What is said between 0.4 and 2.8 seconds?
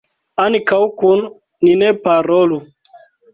Ankaŭ kun ni ne parolu.